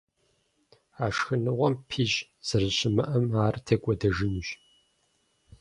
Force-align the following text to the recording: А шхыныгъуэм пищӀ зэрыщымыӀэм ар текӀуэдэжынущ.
А 1.03 1.05
шхыныгъуэм 1.15 1.75
пищӀ 1.87 2.17
зэрыщымыӀэм 2.47 3.25
ар 3.45 3.55
текӀуэдэжынущ. 3.65 4.47